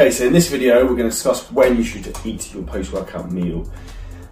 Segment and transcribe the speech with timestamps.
[0.00, 3.30] Okay, so in this video we're going to discuss when you should eat your post-workout
[3.30, 3.70] meal.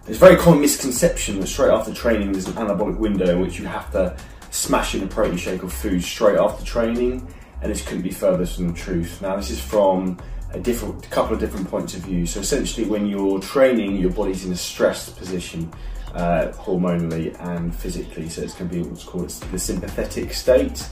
[0.03, 3.59] There's a very common misconception that straight after training there's an anabolic window in which
[3.59, 4.17] you have to
[4.49, 8.47] smash in a protein shake or food straight after training, and this couldn't be further
[8.47, 9.21] from the truth.
[9.21, 10.17] Now this is from
[10.53, 12.25] a different a couple of different points of view.
[12.25, 15.71] So essentially when you're training, your body's in a stressed position
[16.15, 20.83] uh, hormonally and physically, so it's going to be what's called the sympathetic state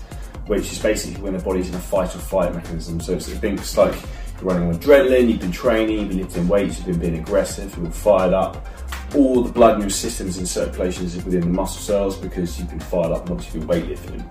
[0.47, 2.99] which is basically when the body's in a fight or flight mechanism.
[3.01, 3.95] So it's, it's like
[4.41, 7.71] you're running on adrenaline, you've been training, you've been lifting weights, you've been being aggressive,
[7.71, 8.67] you've been fired up.
[9.15, 12.69] All the blood in your systems and circulations is within the muscle cells because you've
[12.69, 14.23] been fired up and obviously been weightlifting.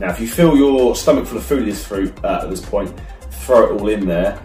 [0.00, 1.68] Now, if you fill your stomach full of food
[2.24, 2.92] uh, at this point,
[3.30, 4.40] throw it all in there,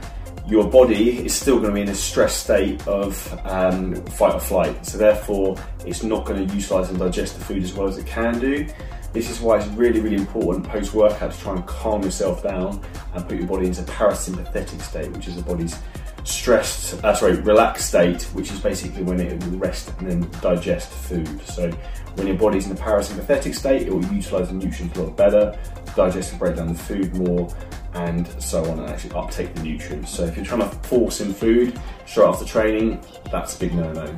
[0.48, 4.40] your body is still going to be in a stress state of um, fight or
[4.40, 4.86] flight.
[4.86, 8.06] So therefore, it's not going to utilize and digest the food as well as it
[8.06, 8.68] can do.
[9.14, 13.28] This is why it's really, really important post-workout to try and calm yourself down and
[13.28, 15.78] put your body into parasympathetic state, which is the body's
[16.24, 20.90] stressed, uh, sorry, relaxed state, which is basically when it will rest and then digest
[20.90, 21.42] food.
[21.46, 21.70] So
[22.16, 25.60] when your body's in a parasympathetic state, it will utilize the nutrients a lot better,
[25.96, 27.56] digest and break down the food more,
[27.94, 30.16] and so on, and actually uptake the nutrients.
[30.16, 33.00] So if you're trying to force in food straight after training,
[33.32, 34.16] that's a big no-no.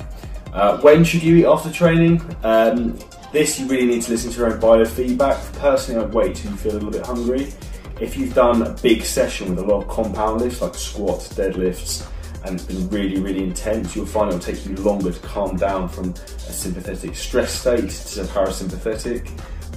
[0.53, 2.21] Uh, when should you eat after training?
[2.43, 2.97] Um,
[3.35, 5.53] this you really need to listen to your own biofeedback.
[5.59, 7.51] Personally, I'd wait till you feel a little bit hungry.
[7.99, 12.09] If you've done a big session with a lot of compound lifts like squats, deadlifts,
[12.45, 15.89] and it's been really, really intense, you'll find it'll take you longer to calm down
[15.89, 19.29] from a sympathetic stress state to a parasympathetic.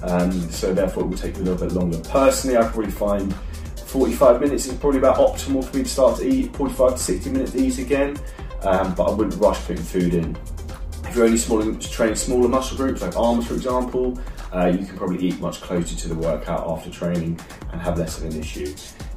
[0.03, 1.99] Um, so therefore it will take you a little bit longer.
[2.09, 3.35] Personally, I probably find
[3.87, 7.31] 45 minutes is probably about optimal for me to start to eat, 45 to 60
[7.31, 8.17] minutes to eat again,
[8.63, 10.37] um, but I wouldn't rush putting food in.
[11.19, 14.17] You're only small, train smaller muscle groups, like arms for example,
[14.55, 17.41] uh, you can probably eat much closer to the workout after training
[17.73, 18.73] and have less of an issue.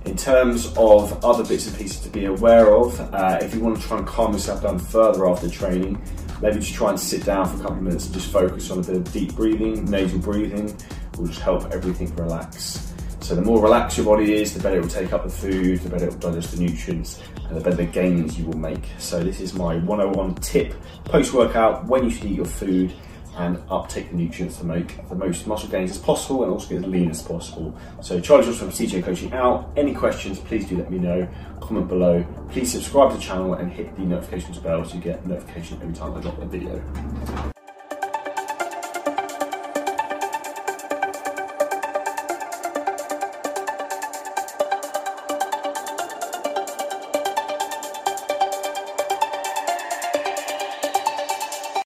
[0.06, 3.80] In terms of other bits and pieces to be aware of, uh, if you want
[3.80, 6.02] to try and calm yourself down further after training,
[6.42, 8.80] maybe just try and sit down for a couple of minutes and just focus on
[8.80, 10.76] a bit of deep breathing, nasal breathing,
[11.20, 12.91] will just help everything relax.
[13.22, 15.80] So the more relaxed your body is, the better it will take up the food,
[15.80, 18.84] the better it will digest the nutrients, and the better the gains you will make.
[18.98, 20.74] So this is my 101 tip
[21.06, 22.94] post-workout when you should eat your food
[23.38, 26.80] and uptake the nutrients to make the most muscle gains as possible and also get
[26.80, 27.78] as lean as possible.
[28.02, 29.72] So Charlie Johnson from CJ Coaching out.
[29.78, 31.28] Any questions, please do let me know.
[31.62, 32.26] Comment below.
[32.50, 35.94] Please subscribe to the channel and hit the notifications bell so you get notification every
[35.94, 37.61] time I drop a video.